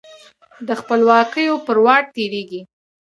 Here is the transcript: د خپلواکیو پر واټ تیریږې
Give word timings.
د 0.67 0.69
خپلواکیو 0.79 1.55
پر 1.65 1.77
واټ 1.85 2.03
تیریږې 2.15 2.61